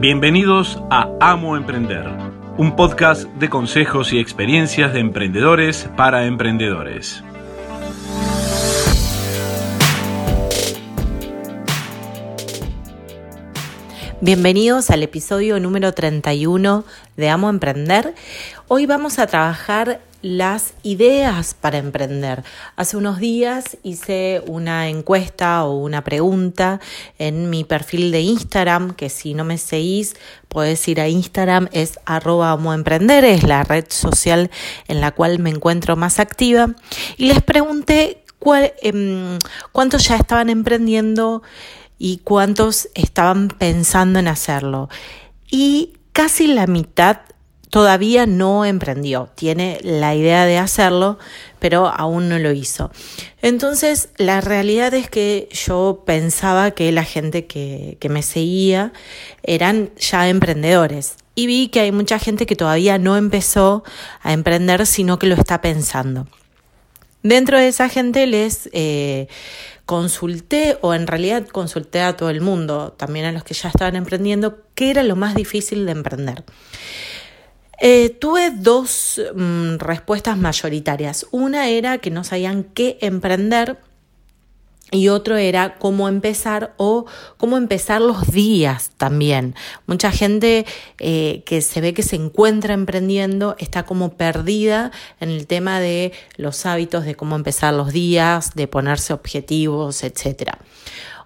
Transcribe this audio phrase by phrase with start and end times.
[0.00, 2.06] Bienvenidos a Amo Emprender,
[2.56, 7.22] un podcast de consejos y experiencias de emprendedores para emprendedores.
[14.22, 16.84] Bienvenidos al episodio número 31
[17.16, 18.14] de Amo Emprender.
[18.68, 22.44] Hoy vamos a trabajar las ideas para emprender.
[22.76, 26.80] Hace unos días hice una encuesta o una pregunta
[27.18, 30.16] en mi perfil de Instagram, que si no me seguís,
[30.48, 34.50] puedes ir a Instagram, es arroba emprender, es la red social
[34.86, 36.74] en la cual me encuentro más activa.
[37.16, 38.22] Y les pregunté
[38.82, 39.38] em,
[39.72, 41.42] cuántos ya estaban emprendiendo
[42.00, 44.88] y cuántos estaban pensando en hacerlo.
[45.50, 47.18] Y casi la mitad
[47.68, 51.18] todavía no emprendió, tiene la idea de hacerlo,
[51.58, 52.90] pero aún no lo hizo.
[53.42, 58.94] Entonces, la realidad es que yo pensaba que la gente que, que me seguía
[59.42, 61.16] eran ya emprendedores.
[61.34, 63.84] Y vi que hay mucha gente que todavía no empezó
[64.22, 66.26] a emprender, sino que lo está pensando.
[67.22, 69.28] Dentro de esa gente les eh,
[69.90, 73.96] consulté, o en realidad consulté a todo el mundo, también a los que ya estaban
[73.96, 76.44] emprendiendo, qué era lo más difícil de emprender.
[77.80, 81.26] Eh, tuve dos mm, respuestas mayoritarias.
[81.32, 83.78] Una era que no sabían qué emprender
[84.90, 89.54] y otro era cómo empezar o cómo empezar los días también.
[89.86, 90.66] Mucha gente
[90.98, 96.12] eh, que se ve que se encuentra emprendiendo está como perdida en el tema de
[96.36, 100.58] los hábitos, de cómo empezar los días, de ponerse objetivos, etcétera.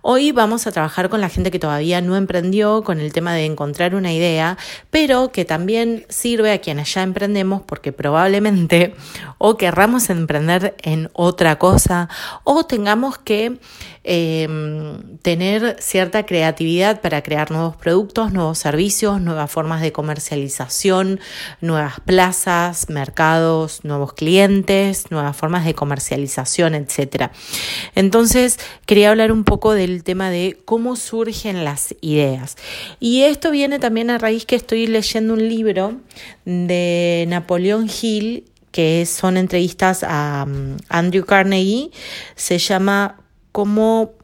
[0.07, 3.47] Hoy vamos a trabajar con la gente que todavía no emprendió, con el tema de
[3.47, 4.59] encontrar una idea,
[4.91, 8.95] pero que también sirve a quienes ya emprendemos porque probablemente
[9.39, 12.11] o querramos emprender en otra cosa
[12.43, 13.59] o tengamos que
[14.07, 21.21] Em, tener cierta creatividad para crear nuevos productos, nuevos servicios, nuevas formas de comercialización,
[21.63, 27.31] nuevas plazas, mercados, nuevos clientes, nuevas formas de comercialización, etc.
[27.95, 32.57] Entonces, quería hablar un poco del tema de cómo surgen las ideas.
[33.01, 35.97] Y esto viene también a raíz que estoy leyendo un libro
[36.45, 41.93] de Napoleón Hill que son entrevistas a um, Andrew Carnegie,
[42.35, 43.24] se llama
[43.55, 44.15] cómo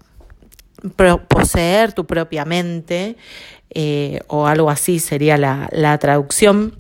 [1.28, 3.16] poseer tu propia mente,
[3.70, 6.74] eh, o algo así sería la, traducción.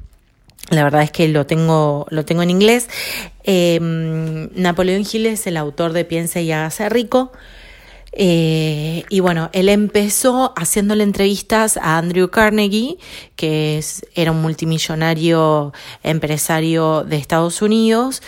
[0.68, 2.88] La verdad es que lo tengo, lo tengo en inglés.
[3.44, 7.30] Em, Napoleón Hill es el autor de Piensa y hágase rico.
[8.10, 12.98] Eh, y bueno, él empezó haciéndole entrevistas a Andrew Carnegie,
[13.36, 13.80] que
[14.16, 15.72] era un multimillonario
[16.02, 18.22] empresario de Estados Unidos,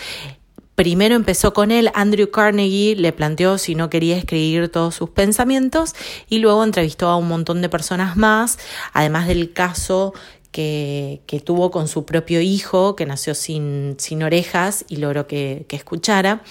[0.75, 5.95] Primero empezó con él, Andrew Carnegie le planteó si no quería escribir todos sus pensamientos
[6.29, 8.59] y luego entrevistó a un montón de personas más,
[8.93, 10.15] además del caso
[10.53, 16.43] que, tuvo con su propio hijo, que nació sin, orejas y logró que, escuchara.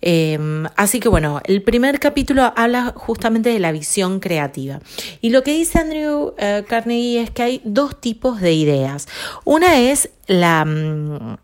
[0.00, 4.80] Em, así que bueno, el primer capítulo habla justamente de la visión creativa.
[5.20, 9.06] Y lo que dice Andrew eh, Carnegie es que hay dos tipos de ideas.
[9.44, 11.38] Una es la...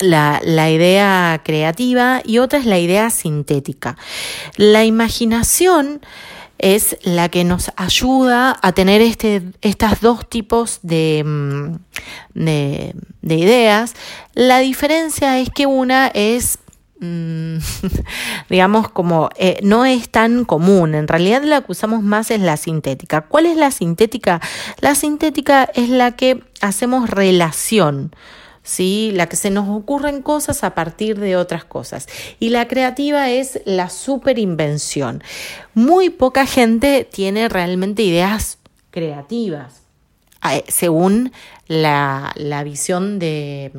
[0.00, 3.96] La, la, idea creativa y otra es la idea sintética.
[4.56, 6.00] La imaginación
[6.58, 11.74] es la que nos ayuda a tener este, estas dos tipos de, mm,
[12.34, 13.94] de, de ideas.
[14.34, 16.58] La diferencia es que una es
[17.00, 17.58] mm,
[18.48, 22.56] digamos como eh, no es tan común, en realidad la que usamos más es la
[22.56, 23.22] sintética.
[23.22, 24.40] ¿Cuál es la sintética?
[24.80, 28.14] La sintética es la que hacemos relación
[28.64, 29.12] ¿sí?
[29.14, 32.08] La que se nos ocurren cosas a partir de otras cosas.
[32.40, 35.22] Y la creativa es la superinvención.
[35.74, 38.58] Muy poca gente tiene realmente ideas
[38.90, 39.82] creativas,
[40.50, 41.32] eh, según
[41.68, 43.70] la, la visión de,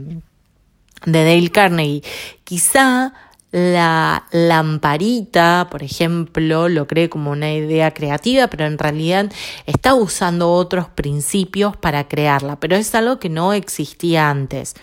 [1.05, 2.03] de Dale Carnegie.
[2.43, 3.13] Quizá
[3.55, 9.31] la lamparita, por ejemplo, lo cree como una idea creativa, pero en realidad
[9.65, 14.75] está usando otros principios para crearla, pero es algo que no existía antes.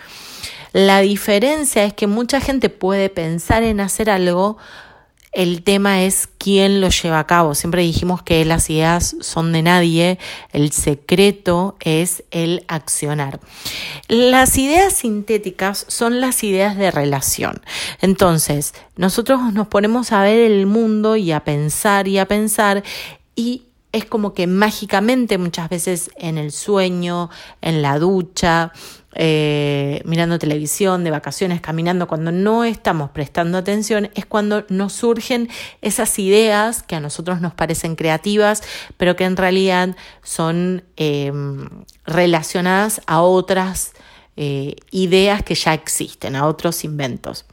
[0.72, 4.56] La diferencia es que mucha gente puede pensar en hacer algo
[5.32, 7.54] el tema es quién lo lleva a cabo.
[7.54, 10.18] Siempre dijimos que las ideas son de nadie,
[10.52, 13.40] el secreto es el accionar.
[14.08, 17.62] Las ideas sintéticas son las ideas de relación.
[18.00, 22.82] Entonces, nosotros nos ponemos a ver el mundo y a pensar y a pensar
[23.34, 27.30] y es como que mágicamente muchas veces en el sueño,
[27.60, 28.72] en la ducha,
[29.14, 35.50] eh, mirando televisión, de vacaciones, caminando, cuando no estamos prestando atención, es cuando nos surgen
[35.82, 38.62] esas ideas que a nosotros nos parecen creativas,
[38.96, 41.68] pero que en realidad son em,
[42.06, 43.92] relacionadas a otras
[44.36, 47.44] eh, ideas que ya existen, a otros inventos.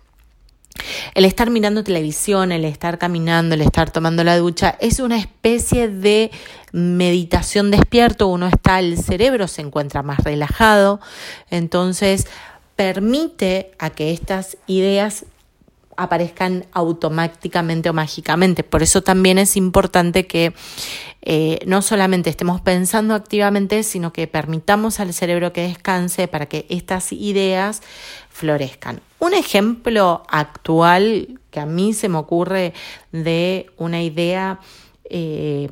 [1.13, 5.87] El estar mirando televisión, el estar caminando, el estar tomando la ducha, es una especie
[5.87, 6.31] de
[6.71, 10.99] meditación despierto, uno está, el cerebro se encuentra más relajado,
[11.49, 12.27] entonces
[12.75, 15.25] permite a que estas ideas
[15.99, 18.63] aparezcan automáticamente o mágicamente.
[18.63, 20.53] Por eso también es importante que
[21.21, 26.65] eh, no solamente estemos pensando activamente, sino que permitamos al cerebro que descanse para que
[26.69, 27.81] estas ideas
[28.29, 29.01] florezcan.
[29.19, 32.73] Un ejemplo actual que a mí se me ocurre
[33.11, 34.59] de una idea
[35.09, 35.67] eh,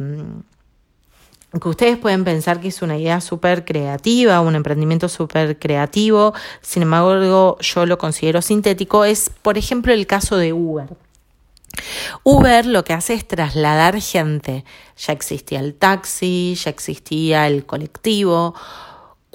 [1.51, 6.83] que ustedes pueden pensar que es una idea súper creativa, un emprendimiento súper creativo, sin
[6.83, 10.89] embargo yo lo considero sintético, es por ejemplo el caso de Uber.
[12.23, 14.65] Uber lo que hace es trasladar gente.
[14.97, 18.55] Ya existía el taxi, ya existía el colectivo.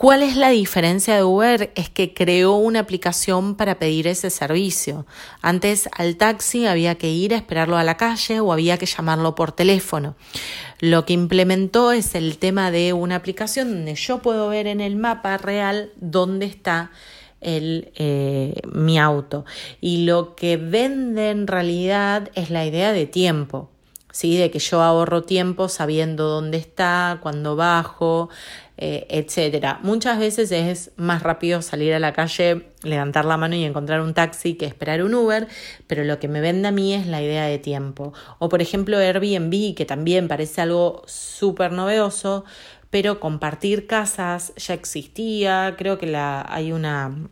[0.03, 1.71] ¿Cuál es la diferencia de Uber?
[1.77, 5.07] Es que creó una aplicación para pedir ese servicio.
[5.43, 9.37] Antes al taxi había que ir a esperarlo a la calle o había que llamarlo
[9.37, 10.17] por teléfono.
[10.81, 14.97] Lo que implementó es el tema de una aplicación donde yo puedo ver en el
[14.97, 16.91] mapa real dónde está
[17.41, 19.45] el, eh, mi auto.
[19.81, 23.71] Y lo que vende en realidad es la idea de tiempo.
[24.13, 24.37] ¿sí?
[24.37, 28.29] de que yo ahorro tiempo sabiendo dónde está, cuándo bajo,
[28.85, 29.79] eh, etcétera.
[29.85, 34.13] Muchas veces es más rápido salir a la calle, levantar la mano y encontrar un
[34.13, 35.47] taxi que esperar un Uber,
[35.87, 38.13] pero lo que me vende a mí es la idea de tiempo.
[38.41, 42.45] O por ejemplo Airbnb, que también parece algo súper novedoso,
[42.91, 47.29] pero compartir casas ya existía, creo que la, hay una,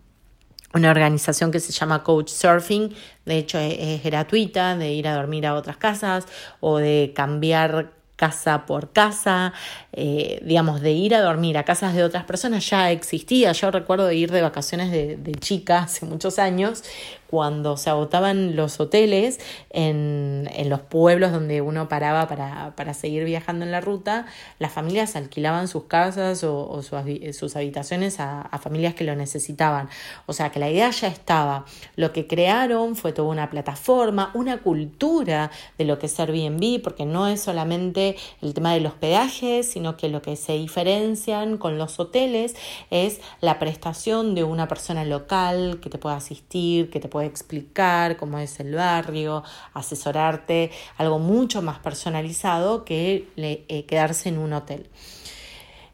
[0.72, 2.94] una organización que se llama Coach Surfing,
[3.24, 6.28] de hecho es, gratuita, de ir a dormir a otras casas
[6.60, 9.54] o de cambiar casa por casa,
[9.94, 13.52] eh, digamos, de ir a dormir a casas de otras personas ya existía.
[13.52, 16.84] Yo recuerdo ir de vacaciones de, de chica hace muchos años,
[17.30, 19.38] cuando se agotaban los hoteles
[19.70, 24.26] en, en los pueblos donde uno paraba para, para, seguir viajando en la ruta,
[24.58, 29.88] las familias alquilaban sus casas o, o sus, habitaciones a, a, familias que lo necesitaban.
[30.26, 31.66] O sea que la idea ya estaba.
[31.94, 37.06] Lo que crearon fue toda una plataforma, una cultura de lo que es Airbnb, porque
[37.06, 42.00] no es solamente el tema del hospedaje, sino que lo que se diferencian con los
[42.00, 42.56] hoteles
[42.90, 48.16] es la prestación de una persona local que te pueda asistir, que te pueda explicar
[48.16, 49.42] cómo es el barrio,
[49.74, 54.88] asesorarte, algo mucho más personalizado que eh, quedarse en un hotel.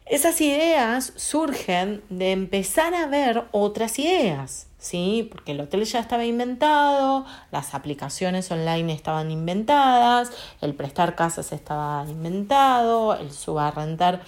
[0.06, 5.28] Esas ideas surgen de empezar a ver otras ideas, ¿sí?
[5.32, 10.30] Porque el hotel ya estaba inventado, las aplicaciones online estaban inventadas,
[10.60, 14.22] el prestar casas estaba inventado, el subarrentar,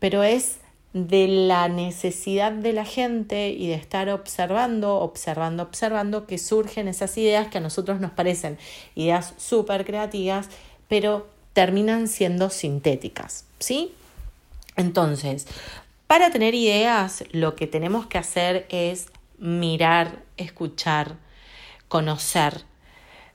[0.00, 0.58] pero es
[0.96, 7.18] de la necesidad de la gente y de estar observando, observando, observando, que surgen esas
[7.18, 8.56] ideas que a nosotros nos parecen
[8.94, 10.48] ideas súper creativas,
[10.88, 13.92] pero terminan siendo sintéticas, ¿sí?
[14.76, 15.46] Entonces,
[16.06, 19.08] para tener ideas, lo que tenemos que hacer es
[19.38, 21.16] mirar, escuchar,
[21.88, 22.64] conocer,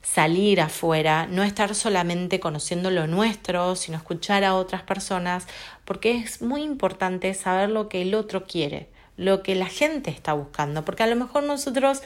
[0.02, 5.46] salir afuera, no estar solamente conociendo lo nuestro, sino escuchar a otras personas,
[5.84, 10.32] porque es muy importante saber lo que el otro quiere, lo que la gente está
[10.32, 12.02] buscando, porque a lo mejor nosotros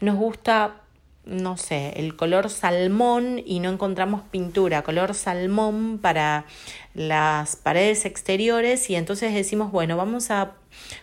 [0.00, 0.82] nos gusta
[1.28, 6.46] no sé, el color salmón y no encontramos pintura, color salmón para
[6.94, 10.54] las paredes exteriores y entonces decimos, bueno, vamos a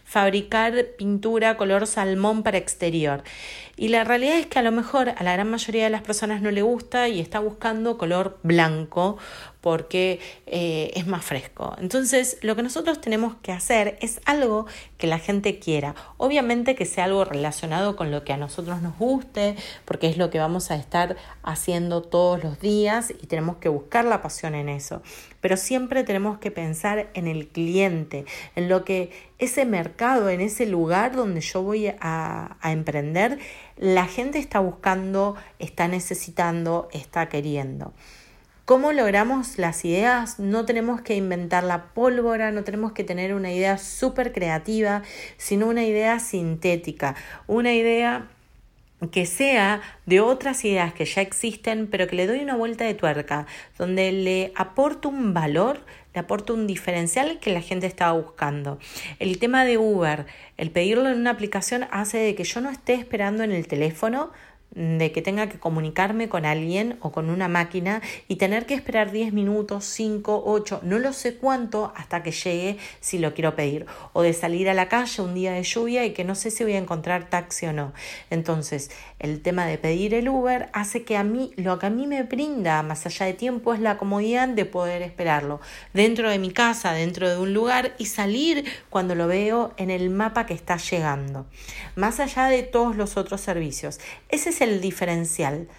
[0.03, 3.23] fabricar pintura color salmón para exterior.
[3.77, 6.41] Y la realidad es que a lo mejor a la gran mayoría de las personas
[6.41, 9.17] no le gusta y está buscando color blanco
[9.59, 11.75] porque eh, es más fresco.
[11.79, 14.67] Entonces, lo que nosotros tenemos que hacer es algo
[14.97, 15.95] que la gente quiera.
[16.17, 20.29] Obviamente que sea algo relacionado con lo que a nosotros nos guste, porque es lo
[20.29, 24.69] que vamos a estar haciendo todos los días y tenemos que buscar la pasión en
[24.69, 25.01] eso.
[25.45, 28.25] Pero siempre tenemos que pensar en el cliente,
[28.55, 33.37] en lo que ese mercado, en ese lugar donde yo voy a, emprender,
[33.77, 37.93] la gente está buscando, está necesitando, está queriendo.
[38.65, 40.39] ¿Cómo logramos las ideas?
[40.39, 45.03] No tenemos que inventar la pólvora, no tenemos que tener una idea súper creativa,
[45.37, 47.13] sino una idea sintética,
[47.45, 48.31] una idea
[49.11, 52.93] que sea de otras ideas que ya existen, pero que le doy una vuelta de
[52.93, 53.45] tuerca,
[53.77, 55.81] donde le aporto un valor,
[56.13, 58.79] le aporto un diferencial que la gente estaba buscando.
[59.19, 60.25] El tema de Uber,
[60.57, 64.31] el pedirlo en una aplicación hace de que yo no esté esperando en el teléfono
[64.75, 69.11] de que tenga que comunicarme con alguien o con una máquina y tener que esperar
[69.11, 73.85] 10 minutos, 5, 8, no lo sé cuánto hasta que llegue si lo quiero pedir.
[74.13, 76.63] O de salir a la calle un día de lluvia y que no sé si
[76.63, 77.93] voy a encontrar taxi o no.
[78.29, 82.05] Entonces, el tema de pedir el Uber hace que a mí, lo que a mí
[82.05, 85.61] me brinda más allá de tiempo es la comodidad de poder esperarlo
[85.93, 90.09] dentro de mi casa, dentro de un lugar y salir cuando lo veo en el
[90.09, 91.45] mapa que está llegando.
[91.95, 93.99] Más allá de todos los otros servicios.
[94.29, 95.69] Ese es el diferencial.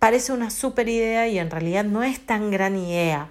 [0.00, 3.30] Parece una super idea y en realidad no es tan gran idea.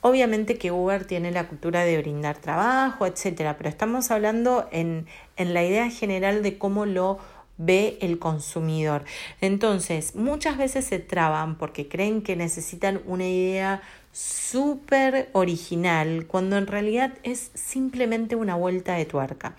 [0.00, 5.06] Obviamente que Uber tiene la cultura de brindar trabajo, etcétera, pero estamos hablando en,
[5.36, 7.18] en la idea general de cómo lo
[7.58, 9.04] ve el consumidor.
[9.40, 13.82] Entonces, muchas veces se traban porque creen que necesitan una idea
[14.12, 19.54] súper original, cuando en realidad es simplemente una vuelta de tuerca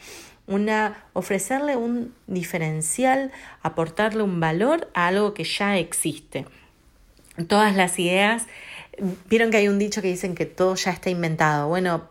[0.47, 6.45] una, ofrecerle un diferencial, aportarle un valor a algo que ya existe.
[7.47, 8.47] Todas las ideas
[9.29, 11.67] Vieron que hay un dicho que dicen que todo ya está inventado.
[11.67, 12.09] Bueno,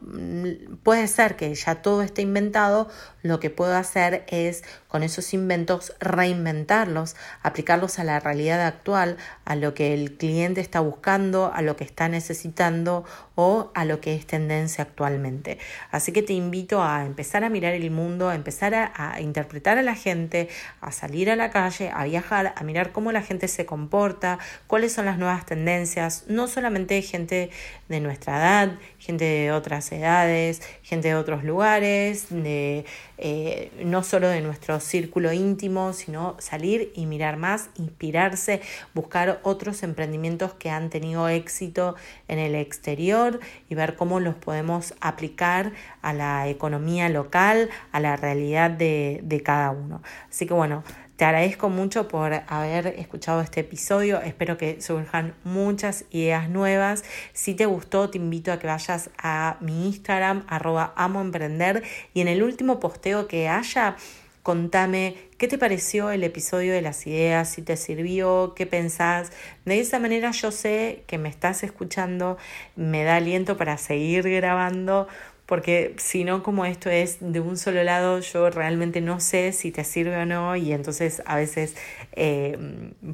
[0.85, 2.88] puede ser que ya todo esté inventado.
[3.26, 9.56] Lo que puedo hacer es con esos inventos reinventarlos, aplicarlos a la realidad actual, a
[9.56, 13.04] lo que el cliente está buscando, a lo que está necesitando
[13.35, 15.59] o a lo que es tendencia actualmente.
[15.90, 19.83] Así que te invito a empezar a mirar el mundo, a empezar a, interpretar a
[19.83, 20.49] la gente,
[20.80, 24.92] a salir a la calle, a viajar, a mirar cómo la gente se comporta, cuáles
[24.92, 27.50] son las nuevas tendencias, no solamente gente
[27.88, 32.84] de nuestra edad, gente de otras edades, gente de otros lugares, de,
[33.18, 38.60] eh, no solo de nuestro círculo íntimo, sino salir y mirar más, inspirarse,
[38.94, 41.94] buscar otros emprendimientos que han tenido éxito
[42.26, 45.72] en el exterior y ver cómo los podemos aplicar
[46.02, 50.02] a la economía local, a la realidad de, de cada uno.
[50.28, 50.82] Así que bueno,
[51.16, 54.20] te agradezco mucho por haber escuchado este episodio.
[54.20, 57.04] Espero que surjan muchas ideas nuevas.
[57.32, 61.82] Si te gustó, te invito a que vayas a mi Instagram, arroba amoemprender,
[62.12, 63.96] y en el último posteo que haya,
[64.42, 69.32] contame qué te pareció el episodio de las ideas, si te sirvió, qué pensás.
[69.64, 72.37] De esa manera yo sé que me estás escuchando,
[72.76, 75.08] me da aliento para seguir grabando
[75.47, 79.71] porque si no, como esto es de un solo lado, yo realmente no sé si
[79.71, 81.76] te sirve o no y entonces a veces
[82.12, 82.59] eh,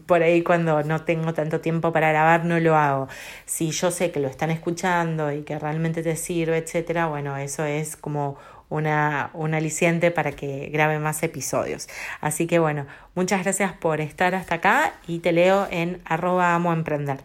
[0.06, 3.08] por ahí cuando no tengo tanto tiempo para grabar no lo hago.
[3.44, 7.64] Si yo sé que lo están escuchando y que realmente te sirve, etcétera, bueno, eso
[7.64, 8.38] es como
[8.70, 11.88] una, un aliciente para que grabe más episodios.
[12.22, 16.72] Así que bueno, muchas gracias por estar hasta acá y te leo en arroba amo
[16.72, 17.18] emprender.